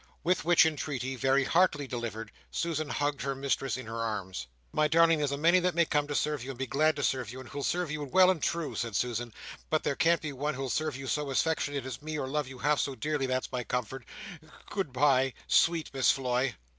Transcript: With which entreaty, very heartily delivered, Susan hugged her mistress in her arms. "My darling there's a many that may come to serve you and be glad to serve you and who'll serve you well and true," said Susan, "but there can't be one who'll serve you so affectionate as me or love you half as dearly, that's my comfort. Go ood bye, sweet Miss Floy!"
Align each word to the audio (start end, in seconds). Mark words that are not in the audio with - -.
With 0.23 0.43
which 0.43 0.65
entreaty, 0.65 1.15
very 1.15 1.43
heartily 1.43 1.85
delivered, 1.85 2.31
Susan 2.49 2.89
hugged 2.89 3.21
her 3.21 3.35
mistress 3.35 3.77
in 3.77 3.85
her 3.85 3.99
arms. 4.01 4.47
"My 4.71 4.87
darling 4.87 5.19
there's 5.19 5.31
a 5.31 5.37
many 5.37 5.59
that 5.59 5.75
may 5.75 5.85
come 5.85 6.07
to 6.07 6.15
serve 6.15 6.43
you 6.43 6.49
and 6.49 6.57
be 6.57 6.65
glad 6.65 6.95
to 6.95 7.03
serve 7.03 7.29
you 7.31 7.39
and 7.39 7.47
who'll 7.47 7.61
serve 7.61 7.91
you 7.91 8.03
well 8.03 8.31
and 8.31 8.41
true," 8.41 8.73
said 8.73 8.95
Susan, 8.95 9.31
"but 9.69 9.83
there 9.83 9.95
can't 9.95 10.19
be 10.19 10.33
one 10.33 10.55
who'll 10.55 10.71
serve 10.71 10.97
you 10.97 11.05
so 11.05 11.29
affectionate 11.29 11.85
as 11.85 12.01
me 12.01 12.17
or 12.17 12.27
love 12.27 12.47
you 12.47 12.57
half 12.57 12.87
as 12.87 12.95
dearly, 12.95 13.27
that's 13.27 13.51
my 13.51 13.63
comfort. 13.63 14.03
Go 14.71 14.79
ood 14.79 14.91
bye, 14.91 15.35
sweet 15.45 15.93
Miss 15.93 16.09
Floy!" 16.09 16.55